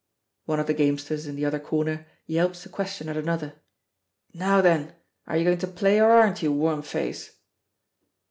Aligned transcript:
One 0.45 0.59
of 0.59 0.65
the 0.65 0.73
gamesters 0.73 1.27
in 1.27 1.35
the 1.35 1.45
other 1.45 1.59
corner 1.59 2.07
yelps 2.25 2.65
a 2.65 2.69
question 2.69 3.07
at 3.07 3.15
another: 3.17 3.61
"Now 4.33 4.59
then? 4.59 4.95
Are 5.27 5.37
you 5.37 5.43
going 5.45 5.59
to 5.59 5.67
play 5.67 6.01
or 6.01 6.09
aren't 6.09 6.41
you, 6.41 6.51
worm 6.51 6.81
face?" 6.81 7.37